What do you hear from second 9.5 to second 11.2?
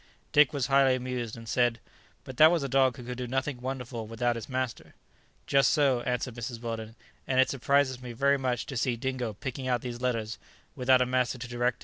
out these letters without a